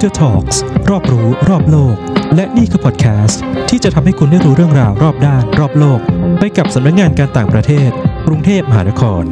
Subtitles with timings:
[0.00, 0.56] Inter Talks
[0.90, 1.96] รอบรู้รอบโลก
[2.34, 6.00] และนี่คือพอดแคสต์ที่จะทำให้คุณได้รู้เรื่องราวรอบด้านรอบโลก
[6.38, 7.90] ไปกับสำนักงานการต่างประเทศ
[8.26, 9.24] กรุงเทพมหานคร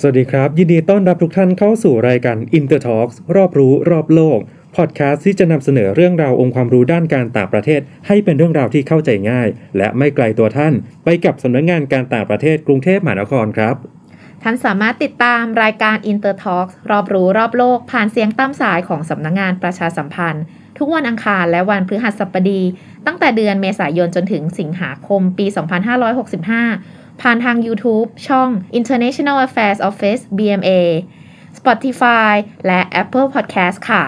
[0.00, 4.38] สวัสดีครับ ยินดีต้อนรับทุกท่านเข้าสู่รายการ Inter Talks รอบรู้รอบโลก
[4.76, 10.74] พอดแคสต์ที่จะนำเสนอเรื่องราวองค์ความรู้ด้านการต่างประเทศ ให้เป็นเรื่องราวที่เข้าใจง่าย และไม่ไกลตัวท่าน
[11.04, 13.76] ไปกับสำนักงานการต่างประเทศกรุงเทพมหานครครับ
[14.46, 20.44] ท่านสามารถติดตามรายการ Inter Talk รอบรู้รอบโลก ผ่านเสียงตามสายของสำนักงงานประชาสัมพันธ์
[20.78, 22.62] ทุกวันอังคารและวันพฤหัสบดี
[23.06, 25.46] ตั้งแต่เดือนเมษายนจนถึงสิงหาคมปี
[26.54, 28.48] 2565 ผ่านทาง YouTube ช่อง
[28.78, 30.70] International Affairs Office BMA
[31.58, 32.32] Spotify
[32.66, 34.04] และ Apple Podcast ค่ะ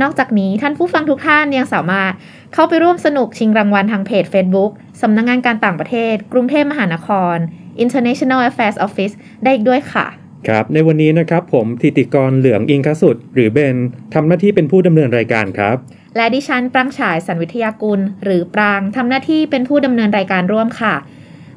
[0.00, 2.12] นอกจากนี้ท่านผู้ฟังทุกท่านยังสามารถ
[2.54, 4.70] เข้าไปร่วมสนุกชิงรางวัลทางเพจ Facebook
[5.02, 7.38] สำนักงงานการต่างประเทศ กรุงเทพมหานคร
[7.84, 10.06] International Affairs Office ได้อีกด้วยค่ะ
[10.48, 13.76] ครับในวันนี้นะครับผมทิติกรเหลืองอิงคสุด หรือเบน
[14.14, 15.76] ทำหน้าที่เป็นผู้ดำเนินรายการครับ
[16.16, 20.94] และดิฉันปรางฉายสันวิทยากุล หรือปรางทำหน้าที่เป็นผู้ดำเนินรายการร่วมค่ะ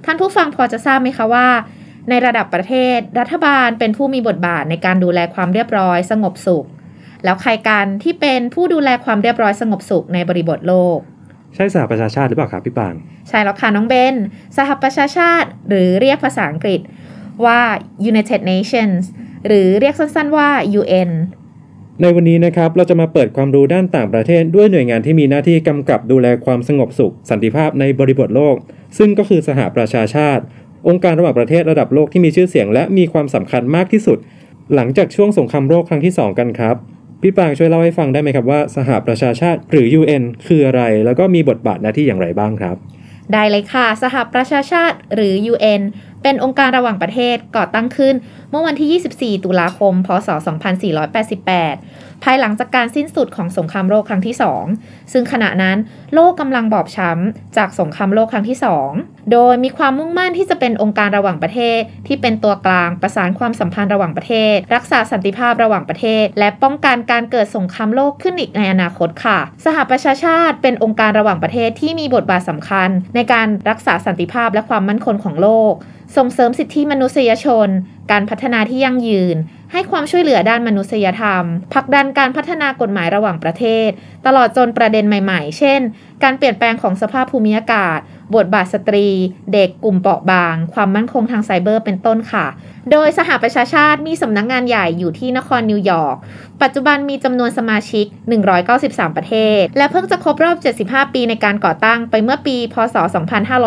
[0.05, 1.47] ท่านผู้ฟังพอจะทราบไหมคะว่า
[2.09, 6.65] ในระดับประเทศ รัฐบาลเป็นผู้มีบทบาทในการดูแลความเรียบร้อย สงบสุข
[7.23, 10.99] แล้วใครกันที่เป็นผู้ดูแลความเรียบร้อยสงบสุขในบริบทโลก
[11.55, 12.93] ใช่สหประชาชาติหรือเปล่าครับพี่ปาง
[13.29, 14.15] ใช่แล้วค่ะน้องเบน
[14.57, 16.81] สหประชาชาติหรือเรียกภาษาอังกฤษ
[17.45, 17.59] ว่า
[18.09, 19.01] United Nations
[19.47, 21.11] หรือเรียกสั้นๆว่า UN
[22.01, 28.55] ในวันนี้นะครับเราจะมาเปิดความรู้ด้านต่างประเทศด้วยหน่วยงานที่มีหน้าที่กำกับดูแลความสงบสุข สันติภาพในบริบทโลก
[28.97, 30.43] ซึ่งก็คือสหประชาชาติ
[30.87, 34.17] องค์การระหว่างประเทศระดับโลกที่มีชื่อเสียงและมีความสำคัญมากที่สุด
[34.75, 36.75] หลังจากช่วงสงครามโลกครั้งที่ 2 กันครับ
[37.27, 42.75] พี่ปางช่วยเล่าให้ฟังได้ไหมครับว่าสหประชาชาติหรือ UN คืออะไร แล้วก็มีบทบาทหน้าที่อย่างไรบ้างครับ
[43.33, 45.81] ได้เลยค่ะ สหประชาชาติหรือ UN
[46.23, 48.15] เป็นองค์การระหว่างประเทศก่อตั้งขึ้น
[48.49, 50.29] เมื่อวันที่ 24 ตุลาคม พศ
[51.05, 54.35] 2488 ภายหลังจากการสิ้นสุดของสงครามโลกครั้งที่
[54.73, 55.77] 2 ซึ่งขณะนั้น
[56.13, 58.57] โลกกำลังบอบช้ำจากสงครามโลกครั้งที่
[58.91, 75.73] 2 โดยมีความมุ่งมั่นที่จะเป็นองค์การระหว่างประเทศ ที่เป็นตัวกลางประสานความสัมพันธ์ระหว่างประเทศ รักษาสันติภาพระหว่างประเทศ และป้องกันการเกิดสงครามโลกขึ้นอีกในอนาคตค่ะ สหประชาชาติเป็นองค์การระหว่างประเทศที่มีบทบาทสำคัญ ในการรักษาสันติภาพและความมั่นคงของโลก
[76.17, 77.67] ส่งเสริมสิทธิมนุษยชน
[78.11, 79.37] การพัฒนาที่ยั่งยืน
[79.71, 81.43] ให้ความช่วยเหลือด้านมนุษยธรรม
[81.73, 83.89] ผลักดันการพัฒนากฎหมายระหว่างประเทศ
[84.25, 85.79] ตลอดจนประเด็นใหม่ ๆ เช่น
[86.23, 87.99] การเปลี่ยนแปลงของสภาพภูมิอากาศ
[88.35, 89.07] บทบาทสตรี
[89.53, 92.45] เด็กกลุ่มเปราะบาง ความมั่นคงทางไซเบอร์เป็นต้นค่ะ
[92.91, 96.15] โดยสหประชาชาติมีสำนักงงานใหญ่อยู่ที่นครนิวยอร์ก
[96.61, 98.05] ปัจจุบันมีจำนวนสมาชิก
[98.61, 102.95] 193 ประเทศ และเพิ่งจะครบรอบ 75 ปีในการก่อตั้งไปเมื่อปี พศ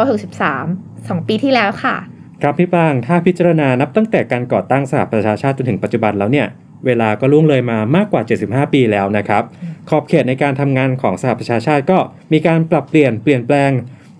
[0.08, 1.96] 2563 2 ปีที่แล้วค่ะ
[2.42, 6.46] ครับพี่ปาง ถ้าพิจารณานับตั้งแต่การก่อตั้งสหประชาชาติจนถึงปัจจุบันแล้วเนี่ย
[6.86, 9.42] เวลาก็ล่วงเลยมามากกว่า 75 ปีแล้วนะครับ
[9.90, 11.98] ขอบเขตในการทำงานของสหประชาชาติก็
[12.32, 13.70] มีการปรับเปลี่ยนเปลี่ยนแปลง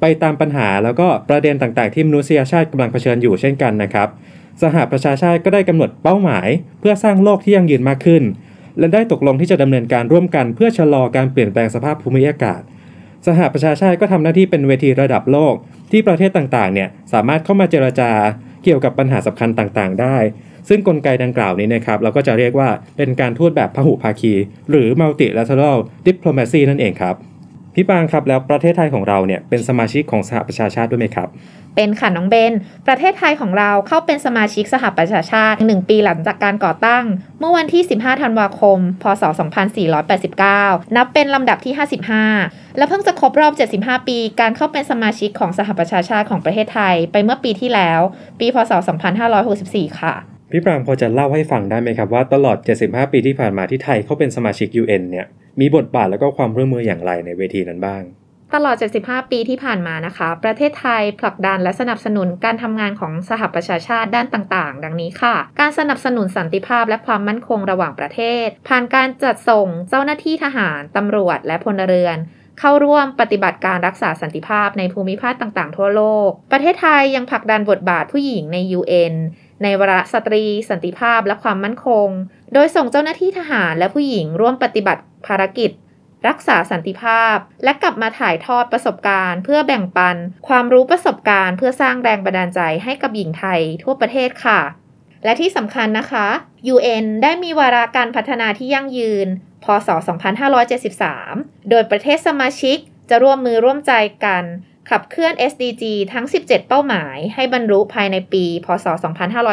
[0.01, 4.09] ไปตามปัญหาแล้วก็ประเด็นต่างๆ ที่มนุษยชาติกำลังเผชิญอยู่เช่นกันนะครับ
[4.63, 6.49] สหประชาชาติก็ได้กำหนดเป้าหมาย
[6.81, 8.23] เพื่อสร้างโลกที่ยั่งยืนมากขึ้น
[8.79, 12.61] และได้ตกลงที่จะดำเนินการร่วมกัน เพื่อชะลอการเปลี่ยนแปลงสภาพภูมิอากาศ
[13.27, 15.55] สหประชาชาติก็ทำหน้าที่เป็นเวทีระดับโลก
[15.93, 18.11] ที่ประเทศต่างๆเนี่ยสามารถเข้ามาเจรจา
[18.65, 20.17] เกี่ยวกับปัญหาสำคัญต่างๆ ได้
[20.69, 24.35] ซึ่งกลไกดังกล่าวนี้นะครับเราก็จะเรียกว่าเป็นการทูตแบบพหุภาคี
[24.71, 27.17] หรือ multilateral diplomacy นั่นเองครับ
[27.81, 31.29] พี่ปางครับแล้วประเทศไทยของเราเนี่ยเป็นสมาชิกของสหประชาชาติด้วยไหมครับ
[31.77, 32.53] เป็นค่ะน้องเบน
[32.87, 37.05] ประเทศไทยของเราเข้าเป็นสมาชิกสหประชาชาติ 1 ปีหลังจากการก่อตั้ง
[37.41, 39.23] เมื่อวันที่ 15 ธันวาคม พศ
[40.29, 41.75] 2489 นับเป็นลำดับที่
[42.27, 48.01] 55 และเพิ่งจะครบรอบ 75 ปี การเข้าเป็นสมาชิกของสหประชาชาติของประเทศไทย ไปเมื่อปีที่แล้ว
[48.41, 48.73] ปี พศ
[49.37, 55.27] 2564 ค่ะ พี่ปรางพอจะเล่าให้ฟังได้ไหมครับว่าตลอด 75 ปีที่ผ่านมาที่ไทยเขาเป็นสมาชิก UN เนี่ย
[55.61, 58.03] มีบทบาทแล้วก็ความร่วมมืออย่างไรในเวทีนั้นบ้าง
[58.55, 72.19] ตลอด 75 ปีที่ผ่านมานะคะ ประเทศไทยผลักดันและสนับสนุนการทำงานของสหประชาชาติด้านต่างๆ ดังนี้ค่ะ การสนับสนุนสันติภาพและความมั่นคงระหว่างประเทศ ผ่านการจัดส่งเจ้าหน้าที่ทหารตำรวจ และพลเรือน
[72.61, 79.15] เข้าร่วมปฏิบัติการรักษาสันติภาพในภูมิภาคต่างๆ ทั่วโลก ประเทศไทยยังผลักดันบทบาทผู้หญิงใน UN
[79.63, 82.09] ในวรสตรี สันติภาพและความมั่นคง
[82.55, 85.71] โดยส่งเจ้าหน้าที่ทหารและผู้หญิงร่วมปฏิบัติภารกิจ
[86.29, 90.17] รักษาสันติภาพ และกลับมาถ่ายทอดประสบการณ์ เพื่อแบ่งปัน
[90.49, 94.61] ความรู้ประสบการณ์ เพื่อสร้างแรงบันดาลใจให้กับหญิงไทยทั่วประเทศค่ะ
[95.25, 96.27] และที่สำคัญนะคะ
[96.75, 99.29] UN ได้มีวาระการพัฒนาที่ยั่งยืน
[99.65, 99.89] พศ
[100.59, 102.79] 2573 โดยประเทศสมาชิก
[103.11, 103.93] จะร่วมมือร่วมใจ
[104.25, 104.45] กัน
[104.91, 108.87] ขับเคลื่อน SDG ทั้ง 17 เป้าหมาย ให้บรรลุภายในปี พศ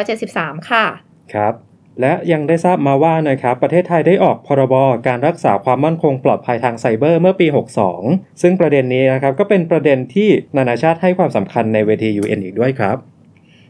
[0.01, 0.85] 2573 ค่ะ
[1.33, 1.53] ครับ
[2.01, 4.75] และยังได้ทราบมาว่านะครับประเทศไทยได้ออกพรบ
[5.07, 7.47] การรักษาความมั่นคงปลอดภัยทางไซเบอร์เมื่อปี
[7.93, 12.97] 62 ซึ่งประเด็นนี้นะครับก็เป็นประเด็นที่นานาชาติให้ความสำคัญในเวที UN อีกด้วยครับ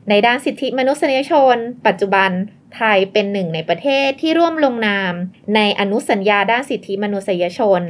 [0.10, 1.56] ในด้านสิทธิมนุษยชน
[1.88, 2.32] ปัจจุบัน
[2.76, 5.14] ไทยเป็นหนึ่งในประเทศที่ร่วมลงนาม
[5.56, 7.82] ในอนุสัญญาด้านสิทธิมนุษยชน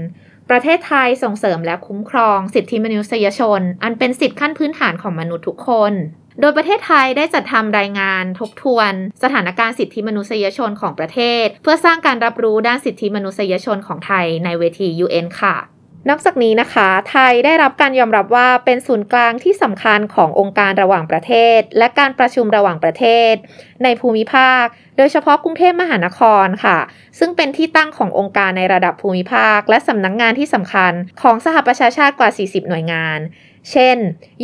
[0.49, 5.93] ประเทศไทยส่งเสริมและคุ้มครองสิทธิมนุษยชน อันเป็นสิทธิขั้นพื้นฐานของมนุษย์ทุกคน
[6.41, 8.93] โดยประเทศไทยได้จัดทำรายงานทบทวน
[9.23, 15.55] สถานการณ์สิทธิมนุษยชนของประเทศ เพื่อสร้างการรับรู้ด้านสิทธิมนุษยชนของไทยในเวที UN ค่ะ
[16.09, 23.33] นอกจากนี้นะคะ ไทยได้รับการยอมรับว่าเป็นศูนย์กลางที่สำคัญขององค์การระหว่างประเทศ และการประชุมระหว่างประเทศ
[23.83, 24.63] ในภูมิภาค
[24.97, 26.79] โดยเฉพาะกรุงเทพมหานครค่ะ
[27.19, 33.19] ซึ่งเป็นที่ตั้งขององค์การในระดับภูมิภาค และสำนักงงานที่สำคัญของสหประชาชาติกว่า 40 หน่วยงาน
[33.71, 33.97] เช่น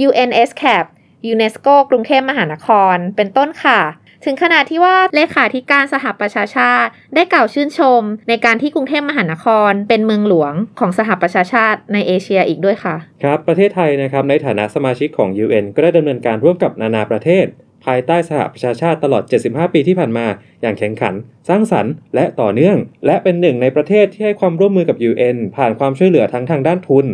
[0.08, 0.86] UNSCAP
[1.28, 3.81] ยูเนสโกกรุงเทพมหานคร เป็นต้นค่ะ
[4.26, 17.46] ถึงขนาดที่ว่าเลขาธิการสหประชาชาติ ได้กล่าวชื่นชม ในการที่กรุงเทพมหานคร เป็นเมืองหลวงของสหประชาชาติในเอเชียอีกด้วยค่ะ ครับ ประเทศไทยนะครับในฐานะสมาชิกของ UN ก็ได้ดำเนินการร่วมกับนานาประเทศ
[17.86, 20.28] ภายใต้สหประชาชาติตลอด 75 ปีที่ผ่านมา
[20.62, 21.14] อย่างแข็งขัน
[21.50, 27.06] สร้างสรรค์ และต่อเนื่อง และเป็นหนึ่งในประเทศที่ให้ความร่วมมือกับ UN ผ่านความช่วยเหลือทั้งทางด้านทุน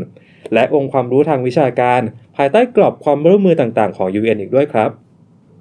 [0.54, 2.01] และองค์ความรู้ทางวิชาการ
[2.38, 4.92] ภายใต้กรอบความร่วมมือต่างๆ ของ UN อีกด้วยครับ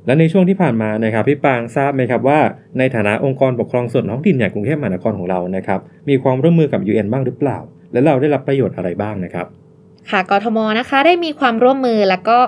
[0.07, 2.41] และในช่วงที่ผ่านมานะครับพี่ปางทราบไหมครับว่า
[2.79, 7.59] ในฐานะองค์กรปกครองส่วนท้องถิ่นอย่างกรุงเทพมหานครของเรานะครับมีความร่วมมือกับ UN บ้างหรือเปล่า
[7.93, 9.47] และเราได้รับประโยชน์อะไรบ้างนะครับ
[10.11, 12.39] ค่ะกทมนะคะได้มีความร่วมมือแล้วก็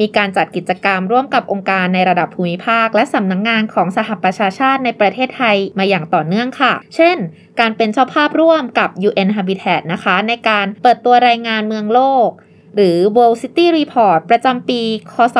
[0.00, 7.16] มีการจัดกิจกรรมร่วมกับองค์การในระดับภูมิภาค และสำนักงงานของสหประชาชาติในประเทศไทยมาอย่างต่อเนื่องค่ะ เช่น
[7.60, 12.28] การเป็นเจ้าภาพร่วมกับ UN Habitat นะคะ ในการเปิดตัวรายงานเมืองโลก
[12.74, 14.80] หรือ World City Report ประจำปี
[15.12, 15.36] คศ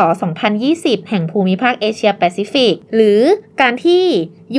[0.52, 3.20] 2020 แห่งภูมิภาคเอเชียแปซิฟิก หรือ
[3.60, 4.04] การที่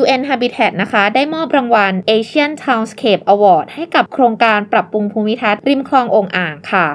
[0.02, 6.88] UN Habitat นะคะ ได้มอบรางวัล Asian Townscape Award ให้กับโครงการปรับปรุงภูมิทัศน์ริมคลององอ่างค่ะ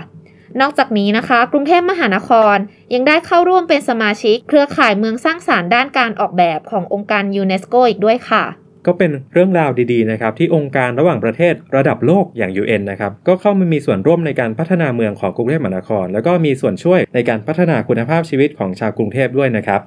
[0.61, 2.57] นอกจากนี้นะคะ กรุงเทพมหานคร
[2.95, 8.45] ยังได้เข้าร่วมเป็นสมาชิก เครือข่ายเมืองสร้างสารรค์ด้านการออกแบบขององค์การยูเนสโกอีกด้วยค่ะ
[8.87, 19.83] ก็เป็นเรื่องราวดีๆนะครับที่องค์การระหว่างประเทศระดับโลกอย่าง UN นะครับก็เข้ามามีส่วนร่วมในการพัฒนาเมืองของกรุงเทพมหานคร แล้วก็มีส่วนช่วยในการพัฒนาคุณภาพชีวิตของชาวกรุงเทพด้วยนะครับ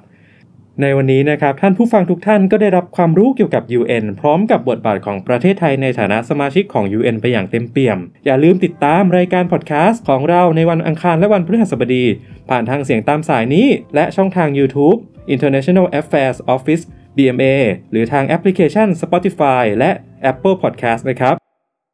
[0.82, 12.04] ในวันนี้นะครับท่านผู้ฟังทุกท่านก็ได้รับความรู้เกี่ยวกับ UN พร้อมกับบทบาทของประเทศไทยในฐานะสมาชิกของ UN ไปอย่างเต็มเปี่ยม อย่าลืมติดตามรายการพอดแคสต์ของเราในวันอังคารและวันพฤหัสบดี
[12.48, 14.98] ผ่านทางเสียงตามสายนี้ และช่องทาง YouTube
[15.34, 16.82] International Affairs Office
[17.16, 17.56] BMA
[17.90, 19.90] หรือทางแอปพลิเคชัน Spotify และ
[20.30, 21.34] Apple Podcast นะครับ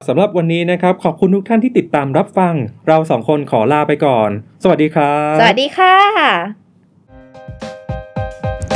[0.08, 2.54] สำหรับวันนี้นะครับ ขอบคุณทุกท่านที่ติดตามรับฟัง
[2.88, 4.30] เราสองคนขอลาไปก่อน
[4.62, 5.96] สวัสดีครับ สวัสดีค่ะ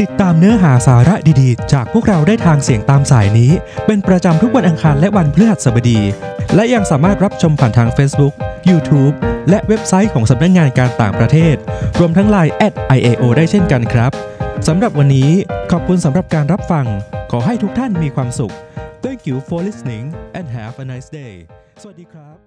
[0.00, 3.52] ติดตามเนื้อหาสาระดีๆ จากพวกเราได้ทางเสียงตามสายนี้
[3.86, 6.00] เป็นประจำทุกวันอังคารและวันพฤหัสบดี
[6.54, 8.34] และยังสามารถรับชมผ่านทาง Facebook,
[8.70, 9.14] YouTube
[9.50, 11.56] และเว็บไซต์ของสำนักงงานการต่างประเทศ
[11.98, 14.12] รวมทั้ง Line at IAO ได้เช่นกันครับ
[14.64, 15.30] สำหรับวันนี้
[15.70, 16.86] ขอบคุณสำหรับการรับฟัง
[17.30, 18.54] ขอให้ทุกท่านมีความสุข
[19.04, 20.04] Thank you for listening
[20.38, 21.34] and have a nice day
[21.82, 22.45] สวัสดีครับ